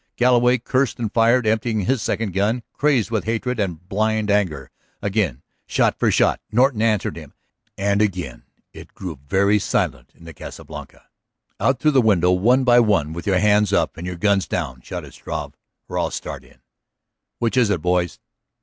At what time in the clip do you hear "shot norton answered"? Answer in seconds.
6.09-7.15